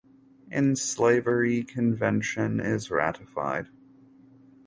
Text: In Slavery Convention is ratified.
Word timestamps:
In 0.49 0.75
Slavery 0.77 1.61
Convention 1.63 2.59
is 2.59 2.89
ratified. 2.89 3.67